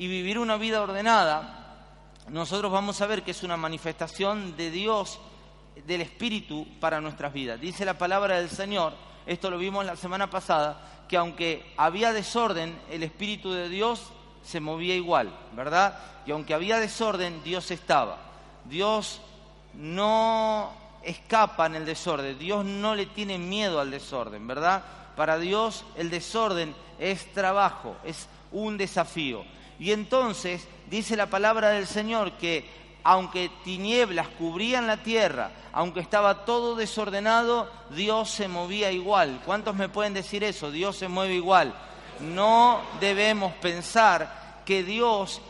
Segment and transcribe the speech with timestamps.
[0.00, 1.76] y vivir una vida ordenada,
[2.28, 5.20] nosotros vamos a ver que es una manifestación de Dios,
[5.86, 7.60] del Espíritu para nuestras vidas.
[7.60, 8.94] Dice la palabra del Señor,
[9.26, 14.04] esto lo vimos la semana pasada, que aunque había desorden, el Espíritu de Dios
[14.42, 15.98] se movía igual, ¿verdad?
[16.24, 18.20] Y aunque había desorden, Dios estaba.
[18.64, 19.20] Dios
[19.74, 20.70] no
[21.02, 24.82] escapa en el desorden, Dios no le tiene miedo al desorden, ¿verdad?
[25.14, 29.44] Para Dios el desorden es trabajo, es un desafío.
[29.78, 32.68] Y entonces dice la palabra del Señor que
[33.02, 39.40] aunque tinieblas cubrían la tierra, aunque estaba todo desordenado, Dios se movía igual.
[39.46, 40.70] ¿Cuántos me pueden decir eso?
[40.70, 41.74] Dios se mueve igual.
[42.20, 45.40] No debemos pensar que Dios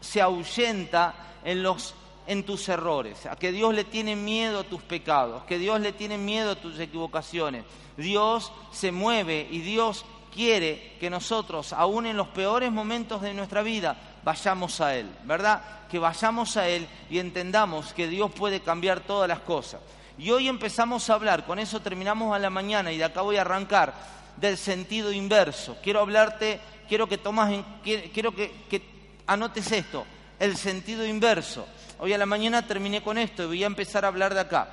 [0.00, 1.94] se ahuyenta en los
[2.26, 5.92] en tus errores, a que Dios le tiene miedo a tus pecados, que Dios le
[5.92, 7.64] tiene miedo a tus equivocaciones.
[7.96, 10.04] Dios se mueve y Dios
[10.36, 15.62] quiere que nosotros, aún en los peores momentos de nuestra vida, vayamos a Él, ¿verdad?
[15.90, 19.80] Que vayamos a Él y entendamos que Dios puede cambiar todas las cosas.
[20.18, 23.38] Y hoy empezamos a hablar, con eso terminamos a la mañana y de acá voy
[23.38, 23.94] a arrancar
[24.36, 25.78] del sentido inverso.
[25.82, 28.82] Quiero hablarte, quiero que tomas, quiero que, que
[29.26, 30.04] anotes esto,
[30.38, 31.66] el sentido inverso.
[31.98, 34.68] Hoy a la mañana terminé con esto y voy a empezar a hablar de acá.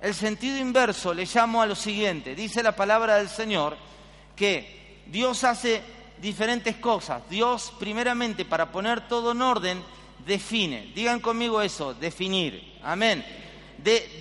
[0.00, 2.34] El sentido inverso le llamo a lo siguiente.
[2.34, 3.76] Dice la palabra del Señor
[4.36, 4.79] que
[5.10, 5.82] Dios hace
[6.20, 7.22] diferentes cosas.
[7.28, 9.82] Dios, primeramente, para poner todo en orden,
[10.26, 10.92] define.
[10.94, 12.78] Digan conmigo eso, definir.
[12.82, 13.24] Amén.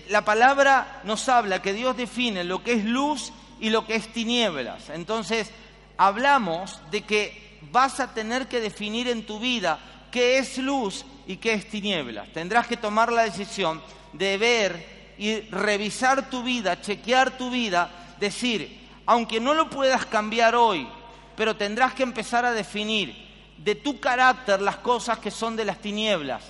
[0.10, 4.08] La palabra nos habla que Dios define lo que es luz y lo que es
[4.14, 4.90] tinieblas.
[4.90, 5.52] Entonces,
[5.98, 9.80] hablamos de que vas a tener que definir en tu vida
[10.12, 12.30] qué es luz y qué es tinieblas.
[12.34, 13.82] Tendrás que tomar la decisión
[14.14, 18.79] de ver y revisar tu vida, chequear tu vida, decir,
[19.10, 20.88] aunque no lo puedas cambiar hoy,
[21.36, 23.16] pero tendrás que empezar a definir
[23.58, 26.44] de tu carácter las cosas que son de las tinieblas,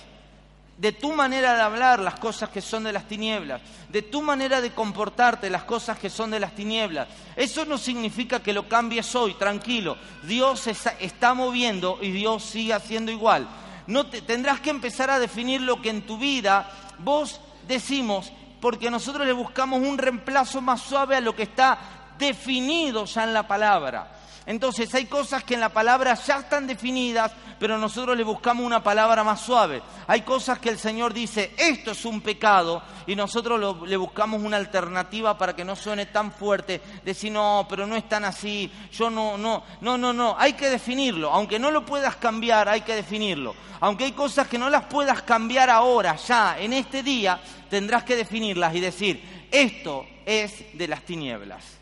[0.76, 4.60] de tu manera de hablar las cosas que son de las tinieblas, de tu manera
[4.60, 7.08] de comportarte las cosas que son de las tinieblas.
[7.34, 9.96] Eso no significa que lo cambies hoy, tranquilo.
[10.24, 13.48] Dios está moviendo y Dios sigue haciendo igual.
[13.86, 19.26] No tendrás que empezar a definir lo que en tu vida vos decimos, porque nosotros
[19.26, 24.20] le buscamos un reemplazo más suave a lo que está definido ya en la palabra.
[24.46, 28.82] Entonces hay cosas que en la palabra ya están definidas, pero nosotros le buscamos una
[28.82, 29.82] palabra más suave.
[30.06, 34.56] Hay cosas que el Señor dice, esto es un pecado, y nosotros le buscamos una
[34.56, 39.10] alternativa para que no suene tan fuerte, decir, no, pero no es tan así, yo
[39.10, 41.30] no, no, no, no, no, hay que definirlo.
[41.30, 43.54] Aunque no lo puedas cambiar, hay que definirlo.
[43.80, 48.16] Aunque hay cosas que no las puedas cambiar ahora, ya, en este día, tendrás que
[48.16, 51.79] definirlas y decir, esto es de las tinieblas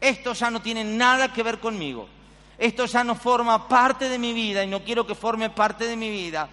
[0.00, 2.08] esto ya no tiene nada que ver conmigo.
[2.58, 5.96] Esto ya no forma parte de mi vida y no quiero que forme parte de
[5.96, 6.48] mi vida.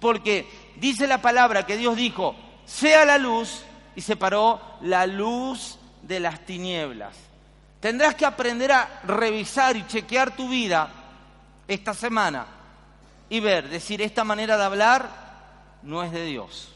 [0.00, 2.34] Porque dice la palabra que Dios dijo,
[2.64, 3.62] sea la luz
[3.94, 7.16] y separó la luz de las tinieblas.
[7.80, 10.88] Tendrás que aprender a revisar y chequear tu vida
[11.68, 12.46] esta semana
[13.28, 15.24] y ver, decir, esta manera de hablar
[15.82, 16.70] no es de Dios.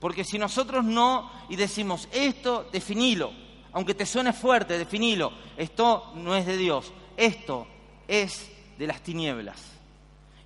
[0.00, 3.32] Porque si nosotros no y decimos esto, definilo,
[3.74, 7.66] aunque te suene fuerte, definilo, esto no es de Dios, esto
[8.06, 8.48] es
[8.78, 9.60] de las tinieblas.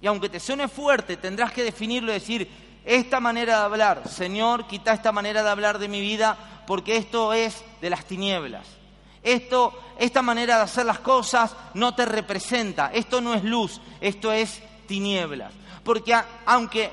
[0.00, 2.50] Y aunque te suene fuerte, tendrás que definirlo y decir,
[2.86, 7.34] esta manera de hablar, Señor, quita esta manera de hablar de mi vida, porque esto
[7.34, 8.66] es de las tinieblas.
[9.22, 14.32] Esto, esta manera de hacer las cosas no te representa, esto no es luz, esto
[14.32, 15.52] es tinieblas.
[15.84, 16.90] Porque aunque, aunque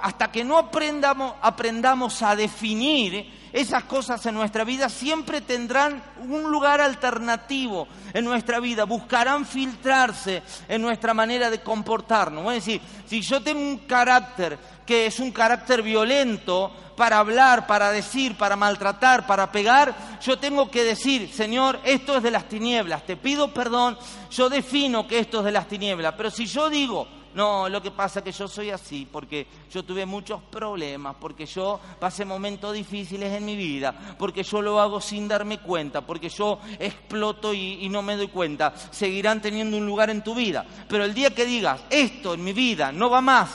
[0.00, 6.50] hasta que no aprendamos, aprendamos a definir, esas cosas en nuestra vida siempre tendrán un
[6.50, 12.44] lugar alternativo en nuestra vida, buscarán filtrarse en nuestra manera de comportarnos.
[12.48, 17.92] Es decir, si yo tengo un carácter que es un carácter violento para hablar, para
[17.92, 23.06] decir, para maltratar, para pegar, yo tengo que decir, Señor, esto es de las tinieblas,
[23.06, 23.96] te pido perdón,
[24.32, 27.90] yo defino que esto es de las tinieblas, pero si yo digo, No, lo que
[27.90, 32.72] pasa es que yo soy así, porque yo tuve muchos problemas, porque yo pasé momentos
[32.72, 37.88] difíciles en mi vida, porque yo lo hago sin darme cuenta, porque yo exploto y,
[37.88, 38.72] no me doy cuenta.
[38.92, 40.64] Seguirán teniendo un lugar en tu vida.
[40.88, 43.50] Pero el día que digas, esto en mi vida no va más,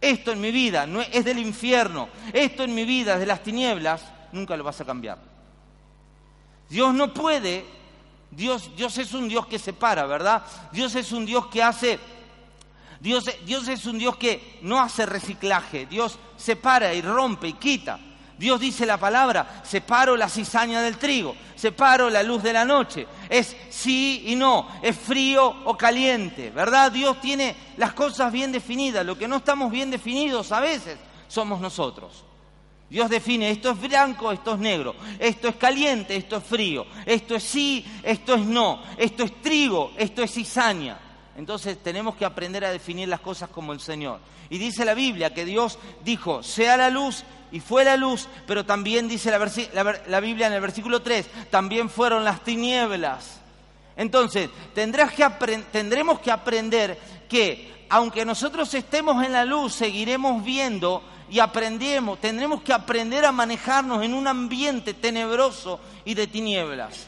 [0.00, 4.02] esto en mi vida es del infierno, esto en mi vida es de las tinieblas,
[4.32, 5.18] nunca lo vas a cambiar.
[6.70, 7.66] Dios no puede,
[8.30, 10.42] Dios, Dios es un Dios que separa, ¿verdad?
[10.72, 11.98] Dios es un Dios que hace,
[13.00, 13.28] Dios,
[13.68, 17.98] es un Dios que no hace reciclaje, Dios separa y rompe y quita.
[18.38, 23.06] Dios dice la palabra, separo la cizaña del trigo, separo la luz de la noche.
[23.30, 26.92] Es sí y no, es frío o caliente, ¿verdad?
[26.92, 29.06] Dios tiene las cosas bien definidas.
[29.06, 32.24] Lo que no estamos bien definidos a veces somos nosotros.
[32.90, 37.34] Dios define, esto es blanco, esto es negro, esto es caliente, esto es frío, esto
[37.34, 41.05] es sí, esto es no, esto es trigo, esto es cizaña.
[41.36, 44.20] Entonces tenemos que aprender a definir las cosas como el Señor.
[44.48, 48.64] Y dice la Biblia que Dios dijo, sea la luz y fue la luz, pero
[48.64, 53.40] también dice la, la, Biblia en el versículo 3, también fueron las tinieblas.
[53.96, 55.28] Entonces, tendrás que
[55.72, 56.98] tendremos que aprender
[57.28, 63.32] que aunque nosotros estemos en la luz, seguiremos viendo y aprendemos, tendremos que aprender a
[63.32, 67.06] manejarnos en un ambiente tenebroso y de tinieblas.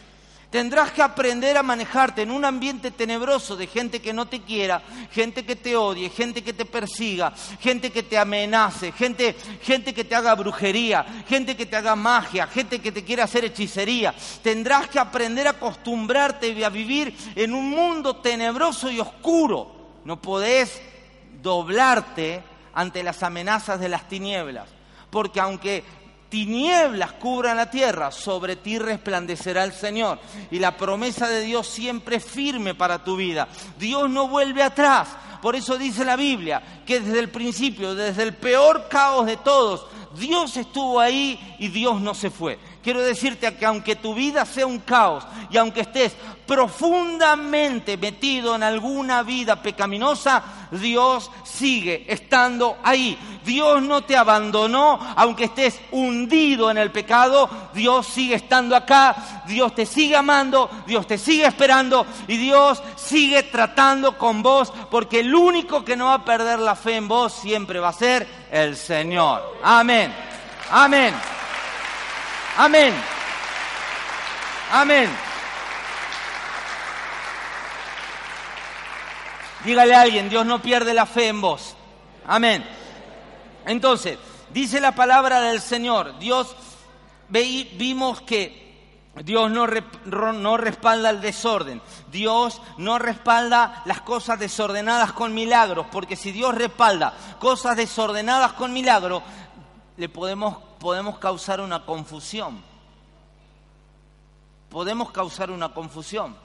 [0.51, 4.83] Tendrás que aprender a manejarte en un ambiente tenebroso de gente que no te quiera,
[5.13, 10.05] gente que te odie, gente que te persiga, gente que te amenace, gente, gente que
[10.05, 14.15] te haga brujería, gente que te haga magia, gente que te quiera hacer hechicería.
[14.43, 19.71] Tendrás que aprender a acostumbrarte a vivir en un mundo tenebroso y oscuro.
[20.07, 20.81] No podés
[21.43, 22.43] doblarte
[22.73, 24.67] ante las amenazas de las tinieblas,
[25.11, 25.85] porque aunque
[26.29, 30.19] tinieblas cubran la tierra, sobre ti resplandecerá el Señor.
[30.51, 33.49] Y la promesa de Dios siempre es firme para tu vida.
[33.79, 35.09] Dios no vuelve atrás.
[35.43, 39.87] Por eso dice la Biblia que desde el principio, desde el peor caos de todos,
[40.19, 42.59] Dios estuvo ahí y Dios no se fue.
[42.89, 48.63] Quiero decirte que aunque tu vida sea un caos y aunque estés profundamente metido en
[48.63, 53.19] alguna vida pecaminosa, Dios sigue estando ahí.
[53.45, 59.75] Dios no te abandonó, aunque estés hundido en el pecado, Dios sigue estando acá, Dios
[59.75, 65.35] te sigue amando, Dios te sigue esperando y Dios sigue tratando con vos, porque el
[65.35, 68.75] único que no va a perder la fe en vos siempre va a ser el
[68.79, 69.59] Señor.
[69.63, 70.11] Amén.
[70.71, 71.13] Amén.
[72.59, 72.93] Amén.
[74.73, 75.09] Amén.
[79.65, 81.77] Dígale a alguien, Dios no pierde la fe en vos.
[82.27, 82.65] Amén.
[83.65, 84.19] Entonces,
[84.51, 86.57] dice la palabra del Señor, Dios,
[87.29, 88.67] vimos que
[89.23, 89.69] Dios no,
[90.33, 96.57] no, respalda el desorden, Dios no respalda las cosas desordenadas con milagros, porque si Dios
[96.57, 99.23] respalda cosas desordenadas con milagros,
[99.97, 102.63] le podemos podemos causar una confusión.
[104.71, 106.37] Podemos causar una confusión.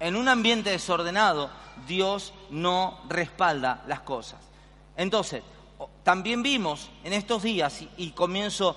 [0.00, 1.50] En un ambiente desordenado,
[1.86, 4.40] Dios no respalda las cosas.
[4.96, 5.42] Entonces,
[6.02, 8.76] también vimos en estos días, y, comienzo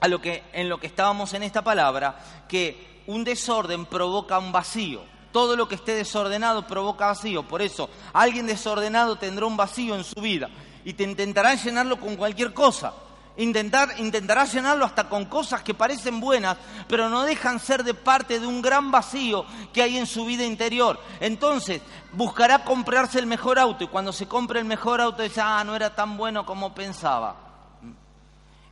[0.00, 2.18] a lo que, en lo que estábamos en esta palabra,
[2.48, 5.02] que un desorden provoca un vacío.
[5.32, 7.42] Todo lo que esté desordenado provoca vacío.
[7.42, 10.48] Por eso, alguien desordenado tendrá un vacío en su vida
[10.84, 12.94] y te intentará llenarlo con cualquier cosa.
[13.38, 16.56] Intentar, intentará llenarlo hasta con cosas que parecen buenas,
[16.88, 20.44] pero no dejan ser de parte de un gran vacío que hay en su vida
[20.44, 21.00] interior.
[21.20, 21.80] Entonces,
[22.12, 25.76] buscará comprarse el mejor auto y cuando se compre el mejor auto dice, ah, no
[25.76, 27.47] era tan bueno como pensaba.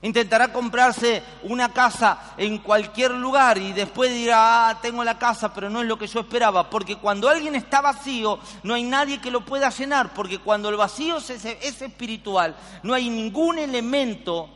[0.03, 5.71] Intentará comprarse una casa en cualquier lugar y después dirá, ah, tengo la casa, pero
[5.71, 6.69] no es lo que yo esperaba.
[6.69, 10.13] Porque cuando alguien está vacío, no hay nadie que lo pueda llenar.
[10.13, 14.51] Porque cuando el vacío es, es espiritual, no hay ningún elemento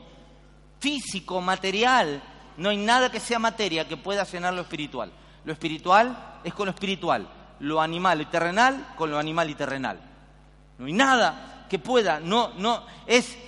[0.78, 2.22] físico, material.
[2.56, 5.10] No hay nada que sea materia que pueda llenar lo espiritual.
[5.44, 7.26] Lo espiritual es con lo espiritual,
[7.60, 9.98] lo animal y terrenal con lo animal y terrenal.
[10.78, 13.38] No hay nada que pueda, no, no, es,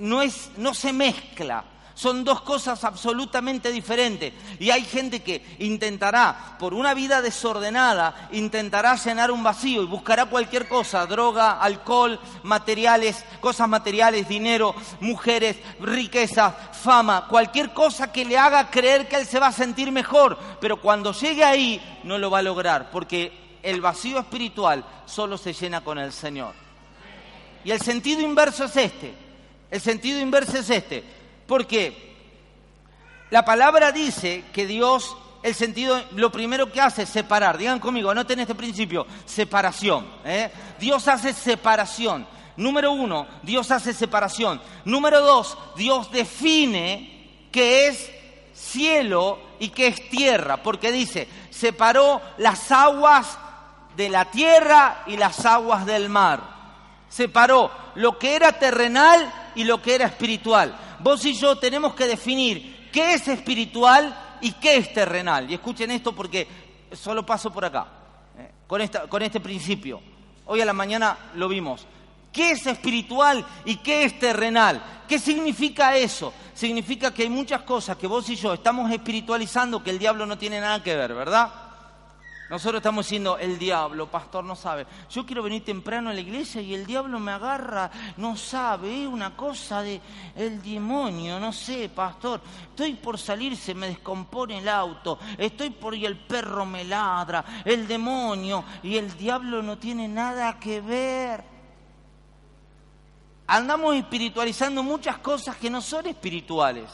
[0.00, 1.64] no es, no se mezcla.
[2.00, 4.32] Son dos cosas absolutamente diferentes.
[4.58, 10.24] Y hay gente que intentará, por una vida desordenada, intentará llenar un vacío y buscará
[10.24, 18.38] cualquier cosa, droga, alcohol, materiales, cosas materiales, dinero, mujeres, riqueza, fama, cualquier cosa que le
[18.38, 20.38] haga creer que él se va a sentir mejor.
[20.58, 25.52] Pero cuando llegue ahí, no lo va a lograr, porque el vacío espiritual solo se
[25.52, 26.54] llena con el Señor.
[27.62, 29.29] Y el sentido inverso es este.
[29.70, 31.04] El sentido inverso es este
[31.46, 32.14] porque
[33.30, 37.56] la palabra dice que Dios el sentido, lo primero que hace es separar.
[37.56, 40.06] Digan conmigo, anoten este principio, separación.
[40.24, 40.50] ¿eh?
[40.78, 42.26] Dios hace separación.
[42.56, 44.60] Número uno, Dios hace separación.
[44.84, 48.10] Número dos, Dios define qué es
[48.52, 53.38] cielo y qué es tierra, porque dice, separó las aguas
[53.96, 56.42] de la tierra y las aguas del mar.
[57.08, 60.76] Separó lo que era terrenal y lo que era espiritual.
[61.00, 65.50] Vos y yo tenemos que definir qué es espiritual y qué es terrenal.
[65.50, 66.46] Y escuchen esto porque
[66.92, 67.86] solo paso por acá,
[68.38, 70.00] eh, con, esta, con este principio.
[70.46, 71.86] Hoy a la mañana lo vimos.
[72.32, 75.02] ¿Qué es espiritual y qué es terrenal?
[75.08, 76.32] ¿Qué significa eso?
[76.54, 80.38] Significa que hay muchas cosas que vos y yo estamos espiritualizando que el diablo no
[80.38, 81.50] tiene nada que ver, ¿verdad?
[82.50, 84.84] Nosotros estamos diciendo, el diablo, pastor, no sabe.
[85.08, 89.08] Yo quiero venir temprano a la iglesia y el diablo me agarra, no sabe, es
[89.08, 90.00] una cosa de
[90.34, 92.40] el demonio, no sé, pastor.
[92.70, 97.62] Estoy por salir, se me descompone el auto, estoy por y el perro me ladra,
[97.64, 101.44] el demonio y el diablo no tiene nada que ver.
[103.46, 106.90] Andamos espiritualizando muchas cosas que no son espirituales.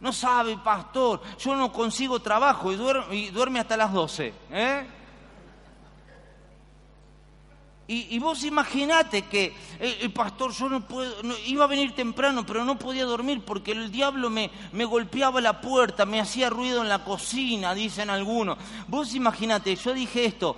[0.00, 4.32] No sabe, pastor, yo no consigo trabajo y duerme, hasta las 12.
[4.50, 4.86] ¿eh?
[7.86, 11.12] Y, vos imaginate que, el pastor, yo no puedo,
[11.46, 15.60] iba a venir temprano, pero no podía dormir porque el diablo me, me golpeaba la
[15.60, 18.58] puerta, me hacía ruido en la cocina, dicen algunos.
[18.86, 20.56] Vos imaginate, yo dije esto,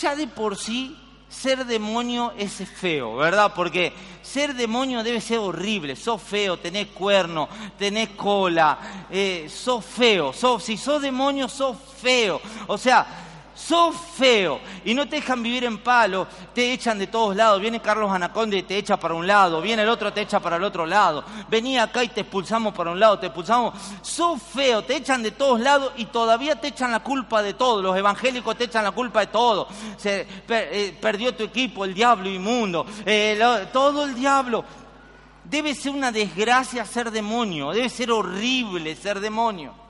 [0.00, 0.96] ya de por sí
[1.28, 3.52] ser demonio es feo, ¿verdad?
[3.54, 3.92] Porque
[4.22, 5.96] ser demonio debe ser horrible.
[5.96, 10.32] Sos feo, tenés cuerno, tenés cola, eh, sos feo.
[10.32, 12.40] si sos demonio, sos feo.
[12.66, 13.27] O sea,
[13.58, 17.60] sos feo y no te dejan vivir en palo, te echan de todos lados.
[17.60, 20.56] Viene Carlos Anaconde y te echa para un lado, viene el otro, te echa para
[20.56, 21.24] el otro lado.
[21.48, 23.74] Vení acá y te expulsamos para un lado, te expulsamos.
[24.02, 27.82] Sos feo, te echan de todos lados y todavía te echan la culpa de todo.
[27.82, 29.68] Los evangélicos te echan la culpa de todo.
[29.96, 34.64] Se, eh, perdió tu equipo, el diablo inmundo, eh, todo el diablo.
[35.42, 39.87] Debe ser una desgracia ser demonio, debe ser horrible ser demonio.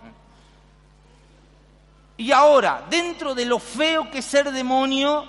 [2.18, 5.24] Y ahora, dentro de lo feo que es ser demonio,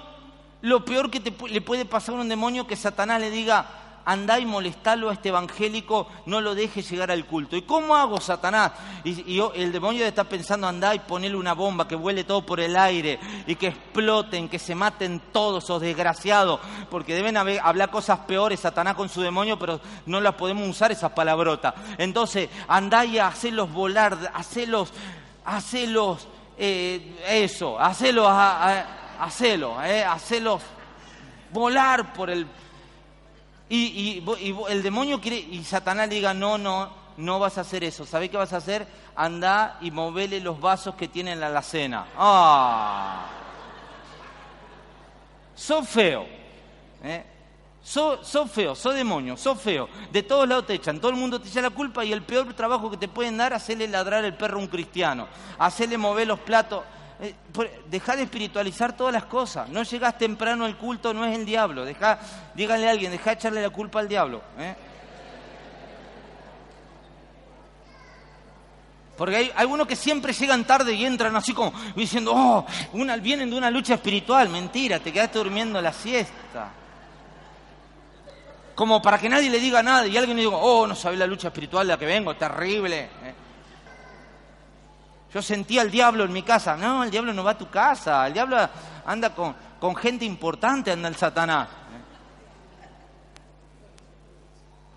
[0.62, 3.64] lo peor que le puede pasar a un demonio que Satanás le diga,
[4.06, 7.56] andá y molestalo a este evangélico, no lo deje llegar al culto.
[7.56, 8.72] ¿Y cómo hago, Satanás?
[9.04, 12.76] Y, el demonio está pensando, andá y ponerle una bomba, que vuele todo por el
[12.76, 18.62] aire, y que exploten, que se maten todos esos desgraciados, porque deben hablar cosas peores,
[18.62, 21.76] Satanás con su demonio, pero no las podemos usar esas palabrotas.
[22.00, 24.92] Entonces, andá y hacelos volar, hacelos,
[25.46, 26.28] hacelos
[26.60, 30.60] eh, eso, hacelo, hacelo, eh, hacelo
[31.52, 32.46] volar por el...
[33.70, 34.24] Y,
[34.68, 38.06] el demonio quiere, y Satanás le diga, no, no, no vas a hacer eso.
[38.06, 38.86] ¿Sabés qué vas a hacer?
[39.16, 42.08] Anda y movele los vasos que tiene en la alacena.
[42.18, 43.28] ¡Ah!
[45.56, 46.26] Sos feo.
[47.04, 47.24] ¿eh?
[47.90, 49.90] Sos, feo, sos demonio, sos feo.
[50.12, 52.54] De todos lados te echan, todo el mundo te echa la culpa y el peor
[52.54, 55.28] trabajo que te pueden dar es hacerle ladrar el perro a un cristiano,
[55.58, 56.84] hacerle mover los platos.
[57.20, 57.34] Eh,
[57.90, 59.70] deja de espiritualizar todas las cosas.
[59.70, 61.84] No llegas temprano al culto, no es el diablo.
[61.84, 62.20] Deja,
[62.54, 64.44] díganle a alguien, deja de echarle la culpa al diablo.
[64.60, 64.76] ¿eh?
[69.18, 72.68] Porque hay algunos que siempre llegan tarde y entran así como diciendo, oh,
[73.20, 74.48] vienen de una lucha espiritual.
[74.50, 76.74] Mentira, te quedaste durmiendo la siesta
[78.80, 81.28] como para que nadie le diga nada y alguien le diga, oh, no sabe la
[81.28, 82.98] lucha espiritual de la que vengo, terrible.
[83.02, 83.36] ¿eh?
[85.34, 86.78] Yo sentía al diablo en mi casa.
[86.78, 88.26] No, el diablo no va a tu casa.
[88.26, 88.56] El diablo
[89.06, 89.54] anda con,
[89.98, 91.68] gente importante, anda el Satanás.
[91.68, 91.74] ¿eh?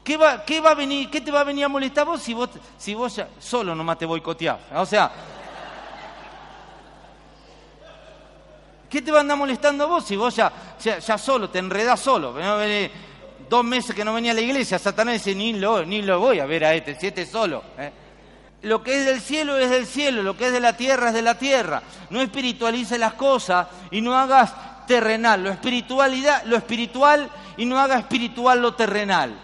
[0.05, 2.35] ¿Qué va, ¿Qué va a venir, qué te va a venir a molestar vos si
[2.35, 4.61] vos, si vos ya, solo nomás te boicoteás?
[4.77, 5.11] O sea,
[8.89, 12.33] ¿qué te va a andar molestando vos si vos ya, ya, solo, te enredás solo?
[13.53, 16.39] Dos meses que no venía a la iglesia, Satanás dice, ni lo, ni lo voy
[16.39, 17.63] a ver a este, si este solo.
[17.77, 17.93] ¿eh?
[18.63, 21.15] Lo que es del cielo es del cielo, lo que es de la tierra es
[21.15, 21.83] de la tierra.
[22.09, 27.29] No espiritualice las cosas y no hagas terrenal, lo espiritualidad, lo espiritual
[27.59, 29.39] y no haga espiritual lo terrenal.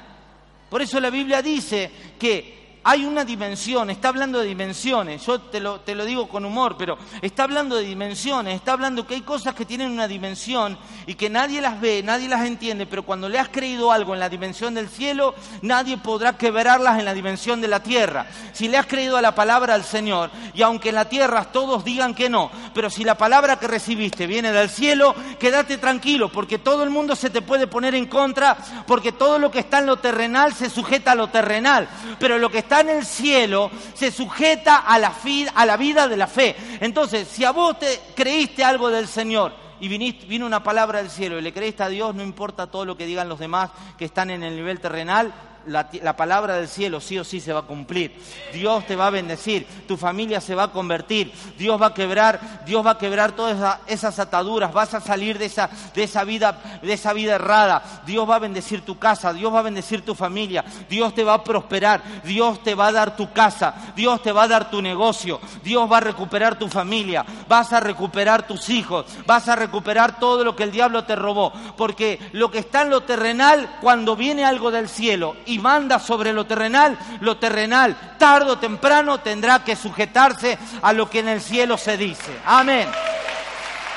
[0.70, 2.57] Por eso la Biblia dice que
[2.88, 6.76] hay una dimensión, está hablando de dimensiones, yo te lo, te lo digo con humor,
[6.78, 11.14] pero está hablando de dimensiones, está hablando que hay cosas que tienen una dimensión y
[11.14, 14.30] que nadie las ve, nadie las entiende, pero cuando le has creído algo en la
[14.30, 18.25] dimensión del cielo, nadie podrá quebrarlas en la dimensión de la tierra.
[18.54, 21.85] Si le has creído a la palabra del Señor, y aunque en la tierra todos
[21.85, 26.59] digan que no, Pero si la palabra que recibiste viene del cielo, quédate tranquilo, porque
[26.59, 29.87] todo el mundo se te puede poner en contra, porque todo lo que está en
[29.87, 31.87] lo terrenal se sujeta a lo terrenal,
[32.18, 35.14] pero lo que está en el cielo se sujeta a la,
[35.54, 36.56] a la vida de la fe.
[36.80, 41.11] Entonces, si a vos te creíste algo del Señor, y viniste, vino una palabra del
[41.11, 44.04] cielo y le creíste a Dios, no importa todo lo que digan los demás que
[44.04, 45.32] están en el nivel terrenal,
[45.68, 48.16] la, palabra del cielo sí o sí se va a cumplir.
[48.52, 52.64] Dios te va a bendecir, tu familia se va a convertir, Dios va a quebrar,
[52.64, 56.80] Dios va a quebrar todas esas ataduras, vas a salir de esa, de esa vida,
[56.82, 58.02] de esa vida errada.
[58.06, 61.34] Dios va a bendecir tu casa, Dios va a bendecir tu familia, Dios te va
[61.34, 64.82] a prosperar, Dios te va a dar tu casa, Dios te va a dar tu
[64.82, 70.18] negocio, Dios va a recuperar tu familia, vas a recuperar tus hijos, vas a recuperar
[70.18, 74.16] todo lo que el diablo te robó, porque lo que está en lo terrenal, cuando
[74.16, 79.76] viene algo del cielo manda sobre lo terrenal, lo terrenal tarde o temprano tendrá que
[79.76, 82.38] sujetarse a lo que en el cielo se dice.
[82.44, 82.88] Amén.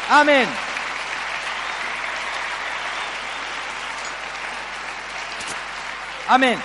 [0.10, 0.48] Amén.
[6.28, 6.60] Amén.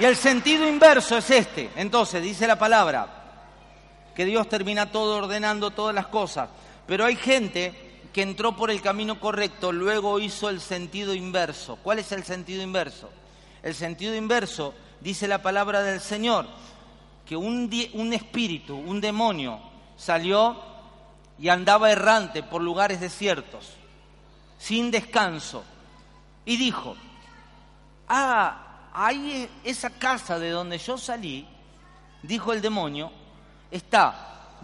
[0.00, 1.70] Y el sentido inverso es este.
[1.76, 3.06] Entonces, dice la palabra,
[4.14, 6.48] que Dios termina todo ordenando todas las cosas.
[6.86, 11.76] Pero hay gente que entró por el camino correcto, luego hizo el sentido inverso.
[11.82, 13.10] ¿Cuál es el sentido inverso?
[13.62, 16.46] El sentido inverso, dice la palabra del Señor,
[17.26, 17.70] que un,
[18.12, 19.60] espíritu, un demonio,
[19.96, 20.56] salió
[21.38, 23.74] y andaba errante por lugares desiertos,
[24.58, 25.62] sin descanso,
[26.44, 26.96] y dijo,
[28.08, 31.46] ah, ahí esa casa de donde yo salí,
[32.22, 33.12] dijo el demonio,
[33.70, 34.62] está,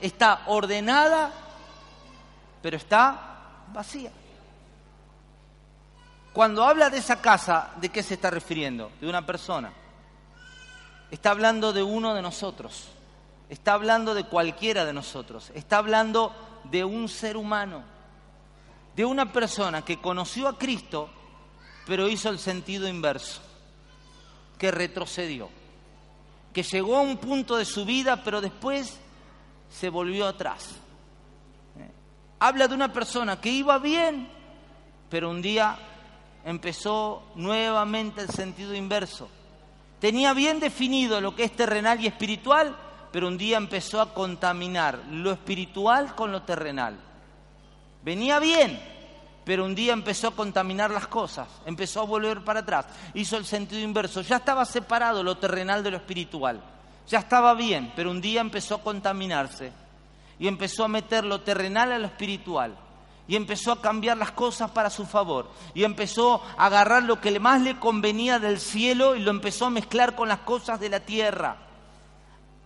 [0.00, 1.32] está ordenada,
[2.62, 4.12] pero está vacía.
[6.38, 8.92] Cuando habla de esa casa, ¿de qué se está refiriendo?
[9.00, 9.72] De una persona.
[11.10, 12.90] Está hablando de uno de nosotros.
[13.48, 15.50] Está hablando de cualquiera de nosotros.
[15.52, 16.32] Está hablando
[16.70, 17.82] de un ser humano.
[18.94, 21.10] De una persona que conoció a Cristo,
[21.88, 23.40] pero hizo el sentido inverso.
[24.58, 25.48] Que retrocedió.
[26.52, 28.96] Que llegó a un punto de su vida, pero después
[29.68, 30.68] se volvió atrás.
[32.38, 34.30] Habla de una persona que iba bien,
[35.10, 35.76] pero un día
[36.44, 39.28] empezó nuevamente el sentido inverso.
[40.00, 42.76] Tenía bien definido lo que es terrenal y espiritual,
[43.12, 46.98] pero un día empezó a contaminar lo espiritual con lo terrenal.
[48.02, 48.80] Venía bien,
[49.44, 53.44] pero un día empezó a contaminar las cosas, empezó a volver para atrás, hizo el
[53.44, 56.62] sentido inverso, ya estaba separado lo terrenal de lo espiritual,
[57.08, 59.72] ya estaba bien, pero un día empezó a contaminarse
[60.38, 62.76] y empezó a meter lo terrenal a lo espiritual
[63.28, 67.38] y empezó a cambiar las cosas para su favor y empezó a agarrar lo que
[67.38, 71.00] más le convenía del cielo y lo empezó a mezclar con las cosas de la
[71.00, 71.58] tierra.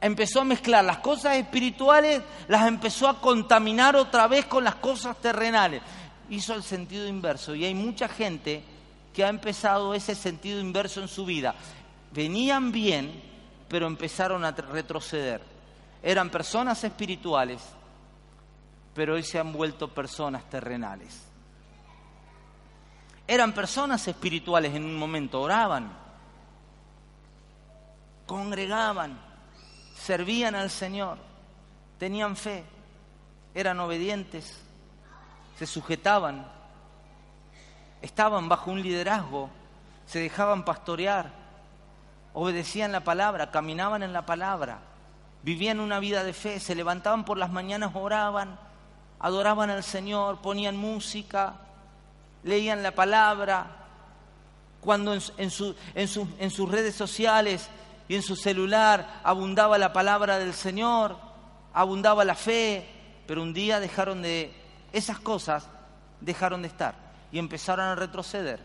[0.01, 5.16] Empezó a mezclar las cosas espirituales, las empezó a contaminar otra vez con las cosas
[5.16, 5.83] terrenales.
[6.31, 8.62] Hizo el sentido inverso y hay mucha gente
[9.12, 11.57] que ha empezado ese sentido inverso en su vida.
[12.12, 13.20] Venían bien,
[13.68, 15.42] pero empezaron a retroceder.
[16.03, 17.61] Eran personas espirituales,
[18.95, 21.29] pero hoy se han vuelto personas terrenales.
[23.27, 25.93] Eran personas espirituales en un momento, oraban,
[28.27, 29.19] congregaban,
[29.95, 31.19] servían al Señor,
[31.99, 32.65] tenían fe,
[33.55, 34.61] eran obedientes,
[35.59, 36.47] se sujetaban,
[38.03, 39.49] estaban bajo un liderazgo,
[40.07, 41.31] se dejaban pastorear,
[42.35, 44.81] obedecían la palabra, caminaban en la palabra,
[45.43, 48.59] vivían una vida de fe, se levantaban por las mañanas, oraban,
[49.23, 51.55] adoraban al Señor, ponían música,
[52.43, 53.79] leían la palabra,
[54.81, 57.71] cuando en, sus redes sociales
[58.09, 61.17] y en su celular abundaba la palabra del Señor,
[61.73, 62.85] abundaba la fe,
[63.25, 64.53] pero un día dejaron de,
[64.93, 65.69] esas cosas
[66.21, 66.95] dejaron de estar
[67.31, 68.61] y empezaron a retroceder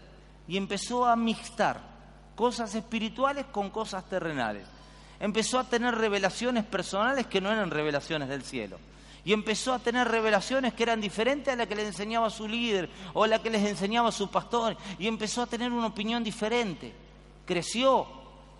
[0.48, 1.80] y empezó a mixtar
[2.36, 4.68] cosas espirituales con cosas terrenales.
[5.20, 8.78] Empezó a tener revelaciones personales que no eran revelaciones del cielo
[9.28, 12.90] y empezó a tener revelaciones que eran diferentes a la que le enseñaba su líder
[13.14, 16.94] o a la que les enseñaba su pastor y empezó a tener una opinión diferente.
[17.46, 18.08] Creció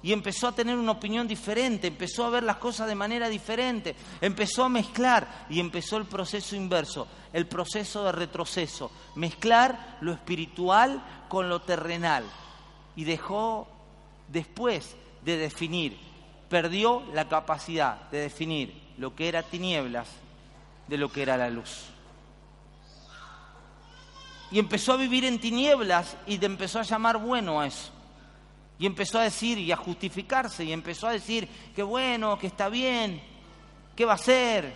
[0.04, 3.96] y empezó a tener una opinión diferente, empezó a ver las cosas de manera diferente,
[4.20, 11.02] empezó a mezclar y empezó el proceso inverso, el proceso de retroceso, mezclar lo espiritual
[11.30, 12.26] con lo terrenal
[12.98, 13.70] y dejó
[14.28, 15.98] después de definir,
[16.50, 20.27] perdió la capacidad de definir lo que era tinieblas
[20.88, 21.86] de lo que era la luz.
[24.52, 27.92] Y empezó a vivir en tinieblas y empezó a llamar bueno a eso.
[28.80, 32.70] Y empezó a decir y a justificarse y empezó a decir que bueno, que está
[32.70, 33.22] bien,
[33.96, 34.72] que va a ser,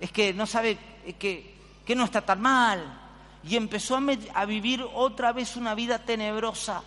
[0.00, 0.76] es que no sabe
[1.18, 3.02] que, que no está tan mal.
[3.44, 3.98] Y empezó
[4.34, 6.82] a vivir otra vez una vida tenebrosa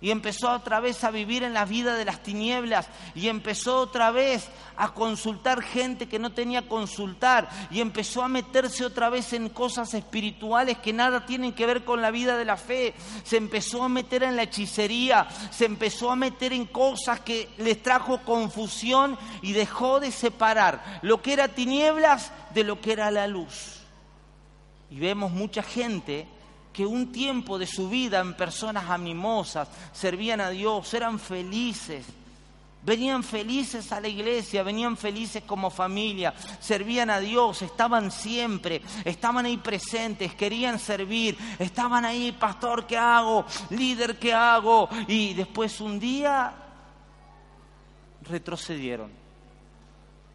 [0.00, 4.10] y empezó otra vez a vivir en la vida de las tinieblas y empezó otra
[4.10, 9.48] vez a consultar gente que no tenía consultar y empezó a meterse otra vez en
[9.48, 12.94] cosas espirituales que nada tienen que ver con la vida de la fe.
[13.24, 17.82] Se empezó a meter en la hechicería, se empezó a meter en cosas que les
[17.82, 23.26] trajo confusión y dejó de separar lo que era tinieblas de lo que era la
[23.26, 23.80] luz.
[24.90, 26.26] Y vemos mucha gente
[26.78, 32.06] que un tiempo de su vida en personas amimosas servían a Dios, eran felices,
[32.84, 39.46] venían felices a la iglesia, venían felices como familia, servían a Dios, estaban siempre, estaban
[39.46, 43.44] ahí presentes, querían servir, estaban ahí, pastor, ¿qué hago?
[43.70, 44.88] Líder, ¿qué hago?
[45.08, 46.52] Y después un día
[48.22, 49.10] retrocedieron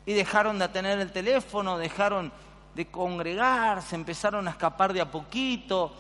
[0.05, 2.33] y dejaron de tener el teléfono, dejaron
[2.75, 5.93] de congregarse, empezaron a escapar de a poquito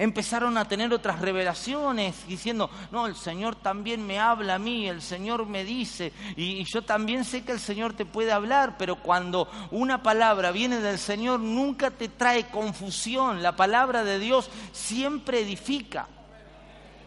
[0.00, 5.02] empezaron a tener otras revelaciones diciendo, no, el Señor también me habla a mí, el
[5.02, 9.46] Señor me dice, y, yo también sé que el Señor te puede hablar, pero cuando
[9.70, 16.08] una palabra viene del Señor nunca te trae confusión, la palabra de Dios siempre edifica.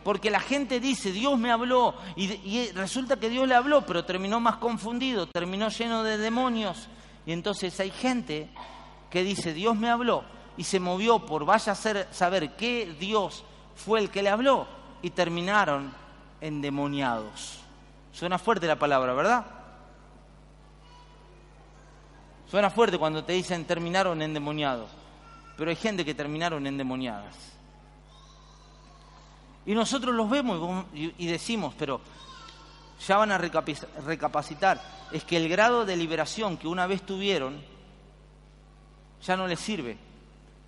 [0.04, 4.40] Porque la gente dice, Dios me habló, y, resulta que Dios le habló, pero terminó
[4.40, 6.90] más confundido, terminó lleno de demonios.
[7.26, 8.50] Y entonces hay gente
[9.10, 10.26] que dice, Dios me habló,
[10.58, 13.44] y se movió por vaya a saber qué Dios
[13.76, 14.68] fue el que le habló
[15.02, 15.94] y terminaron
[16.42, 17.60] endemoniados.
[18.12, 19.46] Suena fuerte la palabra, ¿verdad?
[22.50, 24.90] Suena fuerte cuando te dicen terminaron endemoniados,
[25.58, 27.36] pero hay gente que terminaron endemoniadas.
[29.66, 32.02] Y nosotros los vemos y decimos, pero
[33.08, 34.80] ya van a recapacitar,
[35.12, 37.60] es que el grado de liberación que una vez tuvieron
[39.26, 39.98] ya no les sirve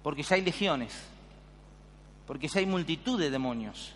[0.05, 0.93] porque ya hay legiones,
[2.27, 3.91] porque ya hay multitud de demonios.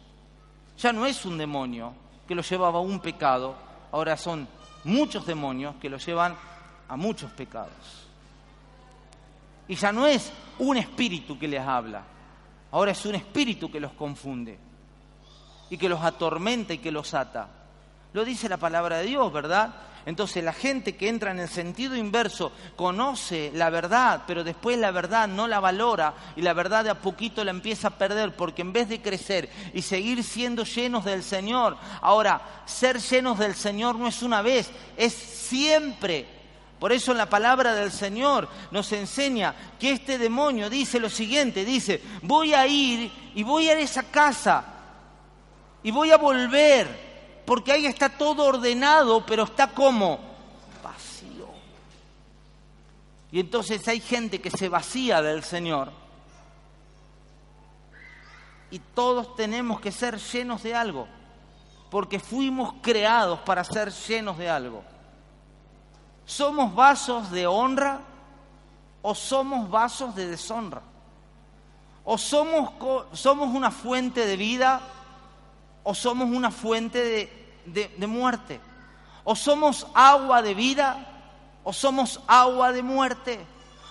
[0.75, 1.93] Ya no es un demonio
[2.27, 3.55] que lo llevaba a un pecado,
[3.91, 4.47] ahora son
[4.85, 6.35] muchos demonios que lo llevan
[6.87, 8.07] a muchos pecados.
[9.67, 12.01] Y ya no es un espíritu que les habla,
[12.71, 14.57] ahora es un espíritu que los confunde
[15.69, 17.49] y que los atormenta y que los ata.
[18.13, 19.75] Lo dice la palabra de Dios, ¿verdad?
[20.05, 24.91] Entonces la gente que entra en el sentido inverso conoce la verdad, pero después la
[24.91, 28.61] verdad no la valora y la verdad de a poquito la empieza a perder porque
[28.61, 33.95] en vez de crecer y seguir siendo llenos del Señor, ahora ser llenos del Señor
[33.95, 36.25] no es una vez, es siempre.
[36.79, 42.01] Por eso la palabra del Señor nos enseña que este demonio dice lo siguiente, dice,
[42.21, 44.63] voy a ir y voy a esa casa
[45.83, 47.08] y voy a volver
[47.49, 50.19] porque ahí está todo ordenado, pero está como
[50.83, 51.47] vacío.
[53.31, 55.91] Y entonces hay gente que se vacía del Señor.
[58.69, 61.07] Y todos tenemos que ser llenos de algo,
[61.89, 64.83] porque fuimos creados para ser llenos de algo.
[66.27, 68.01] ¿Somos vasos de honra
[69.01, 70.83] o somos vasos de deshonra?
[72.03, 72.73] ¿O somos,
[73.13, 74.81] somos una fuente de vida
[75.83, 78.59] o somos una fuente de, de, muerte.
[79.23, 81.05] O somos agua de vida
[81.63, 83.39] o somos agua de muerte.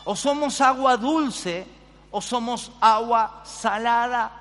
[0.04, 1.66] O somos agua dulce
[2.10, 4.32] o somos agua salada.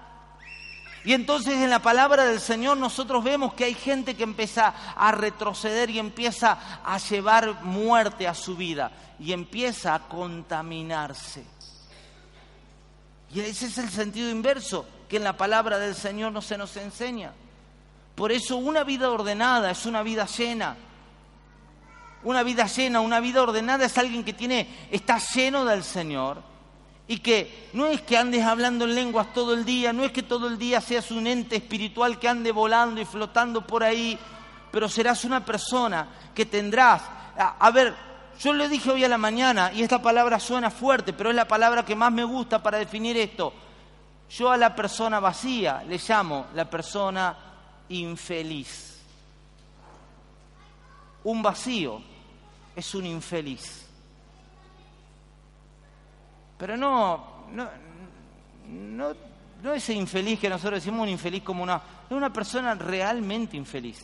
[1.04, 5.12] Y entonces en la palabra del Señor nosotros vemos que hay gente que empieza a
[5.12, 11.46] retroceder y empieza a llevar muerte a su vida y empieza a contaminarse.
[13.34, 16.76] Y ese es el sentido inverso que en la palabra del Señor no se nos
[16.78, 17.34] enseña.
[18.18, 20.76] Por eso una vida ordenada es una vida llena.
[22.24, 26.42] Una vida llena, una vida ordenada es alguien que tiene, está lleno del Señor
[27.08, 30.24] y que no es que andes hablando en lenguas todo el día, no es que
[30.24, 34.18] todo el día seas un ente espiritual que ande volando y flotando por ahí,
[34.72, 37.04] pero serás una persona que tendrás,
[37.38, 37.94] a, a ver,
[38.40, 41.48] yo le dije hoy a la mañana, y esta palabra suena fuerte, pero es la
[41.48, 43.54] palabra que más me gusta para definir esto.
[44.32, 47.47] Yo a la persona vacía le llamo la persona
[47.90, 49.02] infeliz.
[51.24, 52.02] Un vacío
[52.76, 53.86] es un infeliz.
[56.58, 57.70] Pero no, no,
[58.68, 59.14] no,
[59.62, 64.04] no ese infeliz que nosotros decimos un infeliz como una, es una persona realmente infeliz,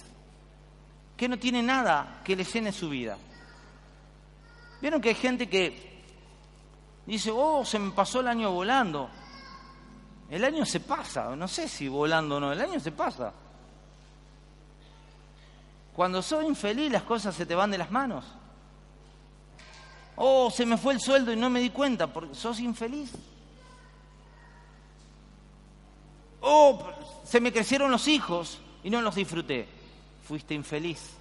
[1.15, 3.17] que no tiene nada que le llene su vida.
[4.81, 6.03] Vieron que hay gente que
[7.05, 9.09] dice, oh, se me pasó el año volando.
[10.29, 13.33] El año se pasa, no sé si volando o no, el año se pasa.
[15.95, 18.25] Cuando sos infeliz las cosas se te van de las manos.
[20.15, 23.11] Oh, se me fue el sueldo y no me di cuenta porque sos infeliz.
[26.41, 26.79] Oh,
[27.23, 29.67] se me crecieron los hijos y no los disfruté.
[30.27, 31.11] Fuiste infeliz.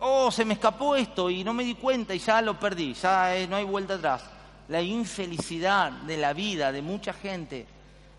[0.00, 3.32] Oh, se me escapó esto y no me di cuenta y ya lo perdí, ya
[3.48, 4.24] no hay vuelta atrás.
[4.68, 7.66] La infelicidad de la vida de mucha gente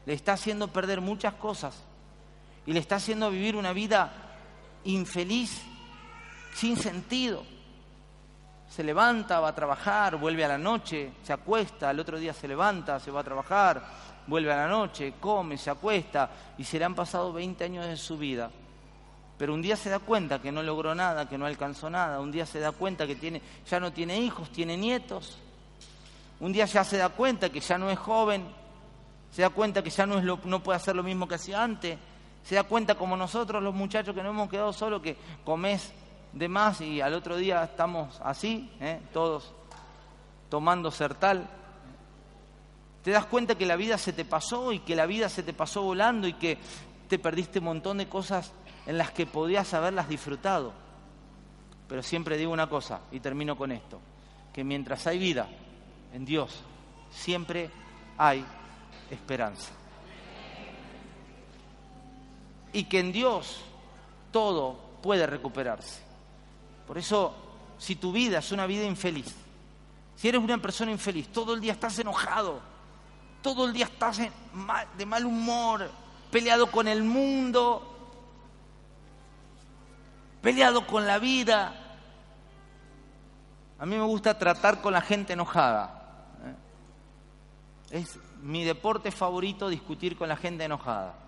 [0.06, 1.76] le está haciendo perder muchas cosas
[2.66, 4.25] y le está haciendo vivir una vida
[4.86, 5.62] infeliz,
[6.54, 7.44] sin sentido.
[8.70, 12.48] Se levanta, va a trabajar, vuelve a la noche, se acuesta, al otro día se
[12.48, 13.84] levanta, se va a trabajar,
[14.28, 17.98] vuelve a la noche, come, se acuesta y se le han pasado 20 años de
[17.98, 18.50] su vida.
[19.38, 22.32] Pero un día se da cuenta que no logró nada, que no alcanzó nada, un
[22.32, 25.38] día se da cuenta que tiene, ya no tiene hijos, tiene nietos.
[26.40, 28.46] Un día ya se da cuenta que ya no es joven,
[29.32, 31.62] se da cuenta que ya no, es lo, no puede hacer lo mismo que hacía
[31.62, 31.98] antes,
[32.46, 35.92] se da cuenta como nosotros los muchachos que nos hemos quedado solos que comés
[36.32, 39.02] de más y al otro día estamos así, ¿eh?
[39.12, 39.52] todos
[40.48, 41.50] tomando sertal.
[43.04, 45.54] Te das cuenta que la vida se te pasó y que la vida se te
[45.54, 46.60] pasó volando y que
[47.08, 48.52] te perdiste un montón de cosas
[48.86, 50.72] en las que podías haberlas disfrutado.
[51.88, 54.00] Pero siempre digo una cosa y termino con esto,
[54.54, 55.48] que mientras hay vida
[56.14, 56.62] en Dios,
[57.10, 57.72] siempre
[58.20, 58.46] hay
[59.10, 59.72] esperanza.
[62.76, 63.62] Y que en Dios
[64.34, 66.02] todo puede recuperarse.
[66.86, 67.34] Por eso,
[67.78, 69.34] si tu vida es una vida infeliz,
[70.18, 72.60] si eres una persona infeliz, todo el día estás enojado,
[73.42, 75.90] todo el día estás de mal humor,
[76.30, 77.96] peleado con el mundo,
[80.42, 81.98] peleado con la vida.
[83.80, 86.28] A mí me gusta tratar con la gente enojada.
[87.92, 88.00] ¿eh?
[88.02, 91.25] Es mi deporte favorito discutir con la gente enojada.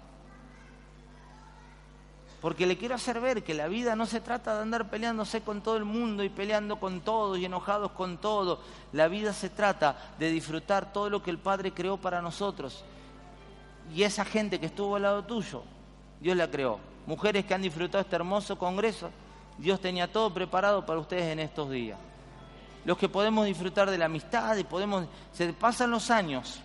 [2.41, 5.61] Porque le quiero hacer ver que la vida no se trata de andar peleándose con
[5.61, 8.59] todo el mundo y peleando con todos y enojados con todo.
[8.93, 12.83] La vida se trata de disfrutar todo lo que el Padre creó para nosotros.
[13.93, 15.63] Y esa gente que estuvo al lado tuyo,
[16.19, 16.79] Dios la creó.
[17.07, 19.09] Mujeres que han disfrutado este hermoso congreso,
[19.57, 21.97] Dios tenía todo preparado para ustedes en estos días.
[22.85, 25.07] Los que podemos disfrutar de la amistad y podemos...
[25.33, 26.59] Se pasan los años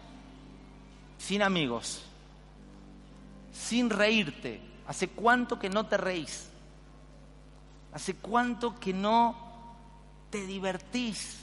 [1.18, 2.02] sin amigos,
[3.52, 4.60] sin reírte.
[4.86, 6.48] ¿Hace cuánto que no te reís?
[7.92, 9.36] ¿Hace cuánto que no
[10.30, 11.38] te divertís?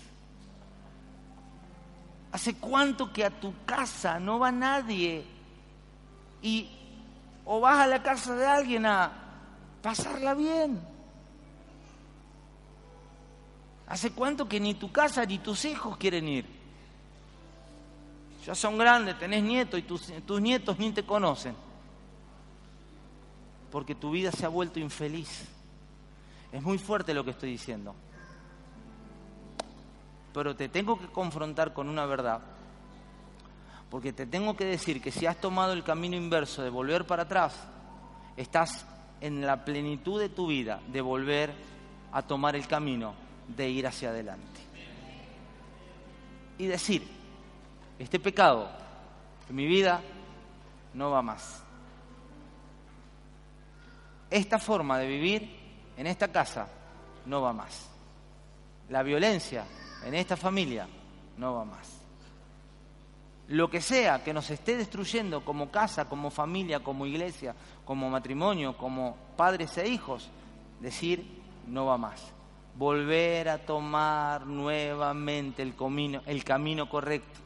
[2.31, 5.25] ¿Hace cuánto que a tu casa no va nadie?
[6.41, 6.69] Y
[7.45, 9.11] o vas a la casa de alguien a
[9.81, 10.79] pasarla bien.
[13.87, 16.45] ¿Hace cuánto que ni tu casa ni tus hijos quieren ir?
[18.45, 21.55] Ya son grandes, tenés nietos y tus, tus nietos ni te conocen.
[23.71, 25.47] Porque tu vida se ha vuelto infeliz.
[26.51, 27.93] Es muy fuerte lo que estoy diciendo.
[30.33, 32.41] Pero te tengo que confrontar con una verdad.
[33.89, 37.23] Porque te tengo que decir que si has tomado el camino inverso de volver para
[37.23, 37.55] atrás,
[38.37, 38.85] estás
[39.21, 41.53] en la plenitud de tu vida de volver
[42.11, 43.13] a tomar el camino
[43.47, 44.61] de ir hacia adelante.
[46.57, 47.07] Y decir,
[47.97, 48.69] este pecado
[49.49, 50.01] en mi vida
[50.93, 51.63] no va más.
[54.29, 55.59] Esta forma de vivir
[55.97, 56.67] en esta casa
[57.25, 57.89] no va más.
[58.89, 59.65] La violencia
[60.05, 60.87] en esta familia
[61.37, 61.99] no va más.
[63.49, 68.77] Lo que sea que nos esté destruyendo como casa, como familia, como iglesia, como matrimonio,
[68.77, 70.29] como padres e hijos,
[70.79, 71.25] decir
[71.67, 72.31] no va más.
[72.75, 77.39] Volver a tomar nuevamente el camino, correcto.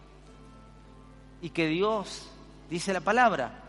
[1.42, 2.30] Y que Dios,
[2.70, 3.63] dice la palabra,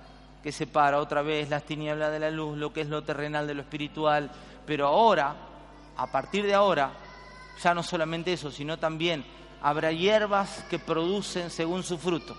[0.45, 3.55] que separa otra vez las tinieblas de la luz, lo que es lo terrenal de
[3.55, 4.31] lo espiritual.
[4.67, 5.35] Pero ahora,
[5.97, 6.93] a partir de ahora,
[7.63, 9.25] ya no solamente eso, sino también
[9.63, 12.37] habrá hierbas que producen según su fruto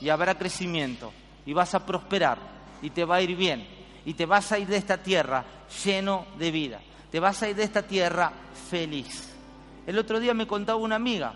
[0.00, 1.12] y habrá crecimiento
[1.46, 2.38] y vas a prosperar
[2.82, 3.64] y te va a ir bien
[4.04, 5.44] y te vas a ir de esta tierra
[5.84, 8.32] lleno de vida, te vas a ir de esta tierra
[8.68, 9.32] feliz.
[9.86, 11.34] El otro día me contaba una amiga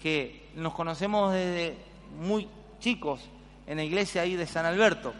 [0.00, 1.78] que nos conocemos desde
[2.18, 2.48] muy
[2.80, 3.20] chicos
[3.66, 5.12] en la iglesia ahí de San Alberto,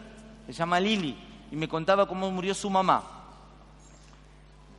[0.45, 1.17] se llama Lili,
[1.51, 3.03] y me contaba cómo murió su mamá.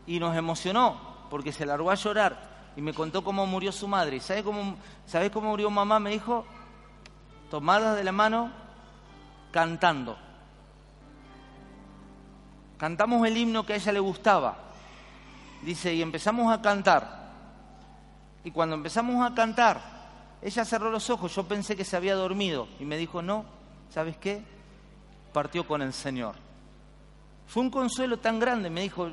[0.06, 0.96] Y nos emocionó
[1.30, 4.20] porque se largó a llorar y me contó cómo murió su madre.
[4.20, 5.98] ¿Sabes cómo, ¿Sabes cómo murió mamá?
[6.00, 6.44] Me dijo,
[7.50, 8.50] tomadas de la mano,
[9.50, 10.18] cantando.
[12.76, 14.56] Cantamos el himno que a ella le gustaba.
[15.62, 17.24] Dice, y empezamos a cantar.
[18.42, 19.80] Y cuando empezamos a cantar,
[20.44, 22.68] ella cerró los ojos, yo pensé que se había dormido.
[22.78, 23.46] Y me dijo, no,
[23.88, 24.42] ¿sabes qué?
[25.32, 26.34] Partió con el Señor.
[27.46, 29.08] Fue un consuelo tan grande, me dijo,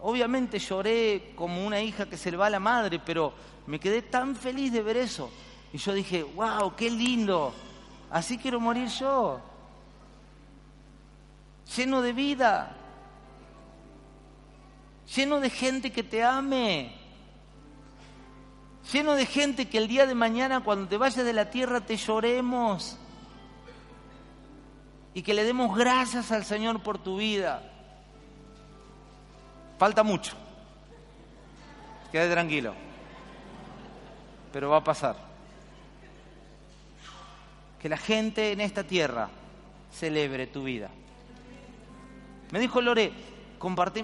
[0.00, 3.34] obviamente lloré como una hija que se le va a la madre, pero
[3.66, 5.30] me quedé tan feliz de ver eso.
[5.70, 7.52] Y yo dije, wow, qué lindo,
[8.10, 9.40] así quiero morir yo,
[11.76, 12.74] lleno de vida,
[15.14, 17.03] lleno de gente que te ame,
[18.92, 21.96] lleno de gente que el día de mañana cuando te vayas de la tierra te
[21.96, 22.98] lloremos
[25.14, 27.62] y que le demos gracias al Señor por tu vida.
[29.78, 30.34] Falta mucho.
[32.10, 32.74] Quede tranquilo.
[34.52, 35.16] Pero va a pasar.
[37.80, 39.28] Que la gente en esta tierra
[39.92, 40.90] celebre tu vida.
[42.50, 43.12] Me dijo Lore,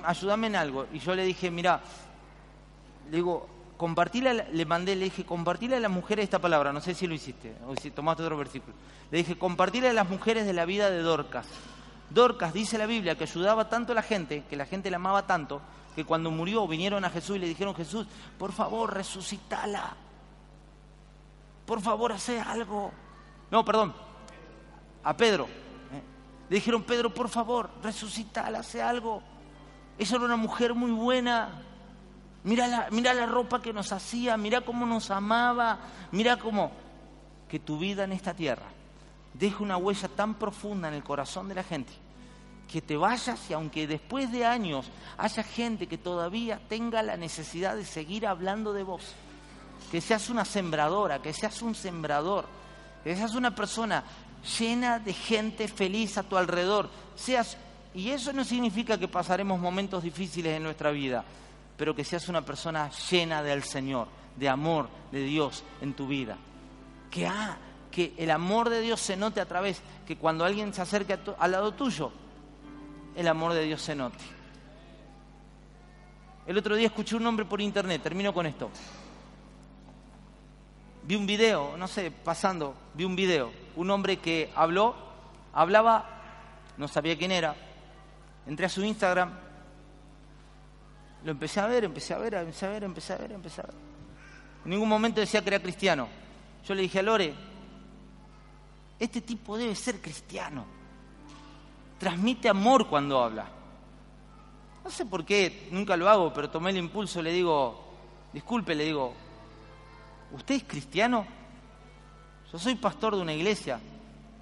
[0.05, 0.87] ayúdame en algo.
[0.93, 1.81] Y yo le dije, mira,
[3.11, 3.49] le digo,
[3.81, 7.15] compartirle, le mandé, le dije, compartirle a las mujeres esta palabra, no sé si lo
[7.15, 8.77] hiciste, o si tomaste otro versículo.
[9.11, 11.47] Le dije, compartirle a las mujeres de la vida de Dorcas.
[12.11, 15.27] Dorcas, dice la Biblia, que ayudaba tanto a la gente, que la gente la amaba
[15.27, 15.63] tanto,
[15.95, 18.07] que cuando murió vinieron a Jesús y le dijeron, Jesús,
[18.39, 19.97] por favor, resucitala.
[21.65, 22.93] Por favor, hace algo.
[23.51, 23.95] No, perdón,
[25.03, 25.45] a Pedro.
[25.45, 26.03] ¿eh?
[26.51, 29.23] Le dijeron, Pedro, por favor, resucitala, hace algo.
[29.97, 31.63] Esa era una mujer muy buena,
[32.43, 35.79] Mira la, mira la ropa que nos hacía, mira cómo nos amaba,
[36.13, 36.73] mira cómo
[37.49, 38.67] que tu vida en esta tierra
[39.35, 41.93] deje una huella tan profunda en el corazón de la gente
[42.71, 44.87] que te vayas y aunque después de años
[45.19, 49.03] haya gente que todavía tenga la necesidad de seguir hablando de vos,
[49.91, 52.47] que seas una sembradora, que seas un sembrador,
[53.03, 54.05] que seas una persona
[54.59, 57.57] llena de gente feliz a tu alrededor, seas
[57.93, 61.25] y eso no significa que pasaremos momentos difíciles en nuestra vida
[61.81, 66.37] pero que seas una persona llena del Señor, de amor de Dios en tu vida.
[67.11, 67.57] Que, ah,
[67.91, 71.51] que el amor de Dios se note a través, que cuando alguien se acerque al
[71.51, 72.13] lado tuyo,
[73.17, 74.19] el amor de Dios se note.
[76.47, 78.69] El otro día escuché un nombre por internet, termino con esto.
[81.05, 84.95] Vi un video, no sé, pasando, vi un video, un hombre que habló,
[85.55, 86.05] hablaba,
[86.77, 87.57] no sabía quién era,
[88.47, 89.33] entré a su Instagram,
[91.25, 93.65] lo empecé a ver, empecé a ver, empecé a ver, empecé a ver, empecé a
[93.65, 93.75] ver.
[94.65, 96.09] En ningún momento decía que era cristiano.
[96.67, 97.35] Yo le dije a Lore,
[98.99, 100.65] este tipo debe ser cristiano.
[101.99, 103.47] Transmite amor cuando habla.
[104.83, 107.85] No sé por qué, nunca lo hago, pero tomé el impulso, le digo,
[108.33, 109.13] disculpe, le digo,
[110.33, 111.27] ¿usted es cristiano?
[112.51, 113.79] Yo soy pastor de una iglesia.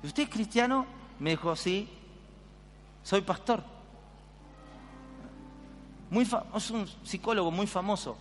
[0.02, 0.86] ¿Y usted es cristiano?
[1.18, 1.88] Me dijo, sí,
[3.02, 3.77] soy pastor
[6.54, 8.16] es un psicólogo muy famoso.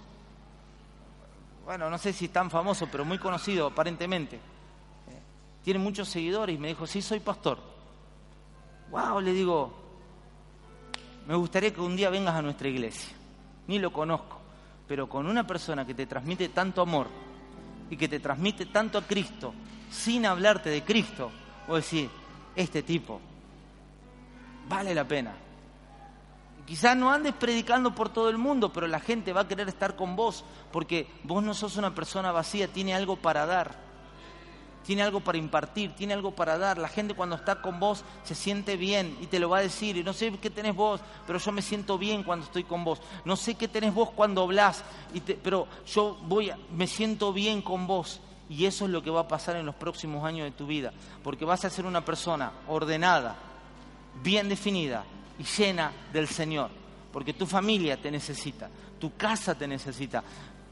[1.66, 4.38] Bueno, no sé si tan famoso, pero muy conocido aparentemente.
[4.38, 4.40] Eh,
[5.64, 7.60] tiene muchos seguidores y me dijo, sí, soy pastor.
[8.90, 9.74] Wow, le digo,
[11.28, 13.14] me gustaría que un día vengas a nuestra iglesia.
[13.68, 14.40] Ni lo conozco,
[14.88, 17.08] pero con una persona que te transmite tanto amor
[17.90, 19.54] y que te transmite tanto a Cristo,
[19.92, 21.32] sin hablarte de Cristo,
[21.68, 22.10] o decir,
[22.56, 23.20] este tipo
[24.70, 25.34] vale la pena.
[26.68, 29.96] Quizás no andes predicando por todo el mundo, pero la gente va a querer estar
[29.96, 33.88] con vos, porque vos no sos una persona vacía, tiene algo para dar,
[34.88, 36.78] tiene algo para impartir, tiene algo para dar.
[36.78, 39.96] La gente cuando está con vos se siente bien y te lo va a decir.
[39.96, 43.02] Y no sé qué tenés vos, pero yo me siento bien cuando estoy con vos.
[43.24, 44.84] No sé qué tenés vos cuando hablás,
[45.44, 48.20] pero yo voy, me siento bien con vos.
[48.50, 50.94] Y eso es lo que va a pasar en los próximos años de tu vida,
[51.24, 53.36] porque vas a ser una persona ordenada,
[54.24, 55.04] bien definida,
[55.40, 56.70] y llena del Señor,
[57.12, 58.70] porque tu familia te necesita,
[59.00, 60.24] tu casa te necesita,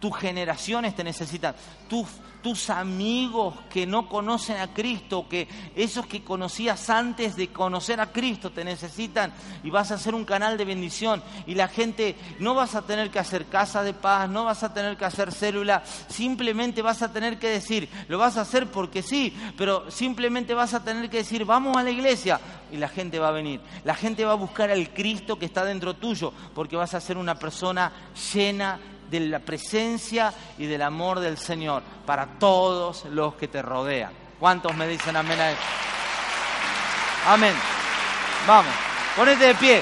[0.06, 1.56] tus generaciones te necesitan,
[1.90, 2.06] tus,
[2.44, 8.12] tus amigos que no conocen a Cristo, que esos que conocías antes de conocer a
[8.12, 12.54] Cristo te necesitan y vas a ser un canal de bendición y la gente no
[12.54, 15.82] vas a tener que hacer casa de paz, no vas a tener que hacer célula,
[16.08, 20.76] simplemente vas a tener que decir, lo vas a hacer porque sí, pero simplemente vas
[20.76, 22.40] a tener que decir, vamos a la iglesia
[22.72, 23.60] y la gente va a venir.
[23.84, 27.18] La gente va a buscar al Cristo que está dentro tuyo porque vas a ser
[27.18, 27.92] una persona
[28.34, 28.80] llena
[29.24, 34.12] de la presencia y del amor del Señor para todos los que te rodean.
[34.40, 35.62] ¿Cuántos me dicen amén a eso?
[37.28, 37.56] Amén.
[38.48, 38.74] Vamos,
[39.16, 39.82] ponete de pie.